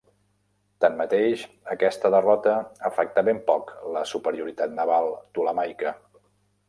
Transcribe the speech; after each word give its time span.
Tanmateix, 0.85 1.43
aquesta 1.75 2.11
derrota 2.15 2.55
afectà 2.91 3.25
ben 3.29 3.43
poc 3.53 3.69
la 3.97 4.03
superioritat 4.13 4.75
naval 4.81 5.13
ptolemaica. 5.29 5.95